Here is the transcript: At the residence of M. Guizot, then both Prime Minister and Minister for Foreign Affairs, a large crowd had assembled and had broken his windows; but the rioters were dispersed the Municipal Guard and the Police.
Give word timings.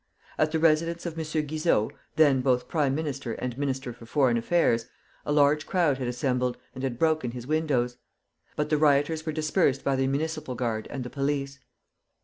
At 0.39 0.51
the 0.51 0.57
residence 0.57 1.05
of 1.05 1.13
M. 1.15 1.23
Guizot, 1.45 1.91
then 2.15 2.41
both 2.41 2.67
Prime 2.67 2.95
Minister 2.95 3.33
and 3.33 3.55
Minister 3.55 3.93
for 3.93 4.07
Foreign 4.07 4.35
Affairs, 4.35 4.87
a 5.27 5.31
large 5.31 5.67
crowd 5.67 5.99
had 5.99 6.07
assembled 6.07 6.57
and 6.73 6.81
had 6.83 6.97
broken 6.97 7.29
his 7.29 7.45
windows; 7.45 7.97
but 8.55 8.71
the 8.71 8.77
rioters 8.79 9.27
were 9.27 9.31
dispersed 9.31 9.83
the 9.83 10.07
Municipal 10.07 10.55
Guard 10.55 10.87
and 10.89 11.03
the 11.03 11.11
Police. 11.11 11.59